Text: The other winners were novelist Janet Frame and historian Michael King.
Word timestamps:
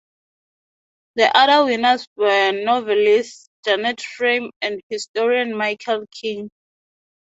The 1.13 1.29
other 1.37 1.65
winners 1.65 2.07
were 2.15 2.51
novelist 2.53 3.51
Janet 3.63 4.01
Frame 4.01 4.49
and 4.59 4.81
historian 4.89 5.55
Michael 5.55 6.07
King. 6.09 6.49